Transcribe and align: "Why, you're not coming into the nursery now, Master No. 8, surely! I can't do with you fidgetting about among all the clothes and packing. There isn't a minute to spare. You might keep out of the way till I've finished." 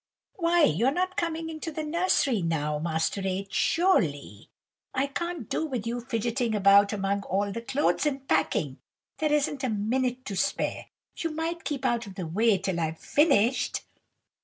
"Why, 0.33 0.63
you're 0.63 0.89
not 0.89 1.15
coming 1.15 1.47
into 1.47 1.71
the 1.71 1.83
nursery 1.83 2.41
now, 2.41 2.79
Master 2.79 3.21
No. 3.21 3.29
8, 3.29 3.53
surely! 3.53 4.49
I 4.95 5.05
can't 5.05 5.47
do 5.47 5.63
with 5.67 5.85
you 5.85 6.01
fidgetting 6.01 6.55
about 6.55 6.91
among 6.91 7.21
all 7.25 7.51
the 7.51 7.61
clothes 7.61 8.07
and 8.07 8.27
packing. 8.27 8.79
There 9.19 9.31
isn't 9.31 9.63
a 9.63 9.69
minute 9.69 10.25
to 10.25 10.35
spare. 10.35 10.87
You 11.17 11.29
might 11.35 11.63
keep 11.65 11.85
out 11.85 12.07
of 12.07 12.15
the 12.15 12.25
way 12.25 12.57
till 12.57 12.79
I've 12.79 12.97
finished." 12.97 13.85